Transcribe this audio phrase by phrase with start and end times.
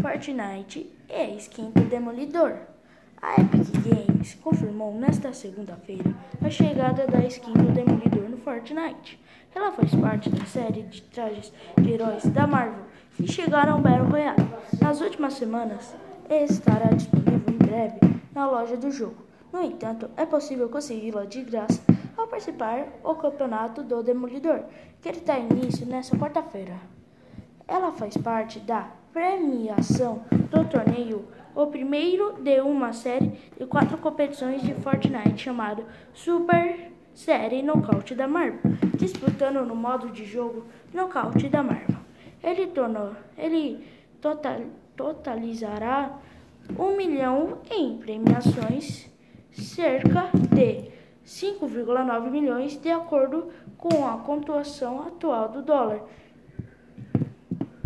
[0.00, 2.56] Fortnite e a skin do Demolidor.
[3.20, 9.20] A Epic Games confirmou nesta segunda-feira a chegada da skin do Demolidor no Fortnite.
[9.52, 12.84] Ela faz parte da série de trajes de heróis da Marvel
[13.16, 14.48] que chegaram ao Battle Royale
[14.80, 15.92] nas últimas semanas
[16.30, 17.98] e estará disponível em breve
[18.32, 19.26] na loja do jogo.
[19.52, 21.82] No entanto, é possível consegui-la de graça
[22.16, 24.62] ao participar do campeonato do Demolidor,
[25.02, 26.76] que dá início nesta quarta-feira.
[27.66, 34.62] Ela faz parte da premiação do torneio, o primeiro de uma série de quatro competições
[34.62, 35.84] de Fortnite chamado
[36.14, 38.60] Super Série Nocaute da Marvel,
[38.96, 41.96] disputando no modo de jogo Nocaute da Marvel.
[42.40, 43.84] Ele, tornou, ele
[44.20, 44.60] total,
[44.94, 46.16] totalizará
[46.78, 49.10] um milhão em premiações,
[49.50, 50.92] cerca de
[51.26, 56.04] 5,9 milhões de acordo com a pontuação atual do dólar.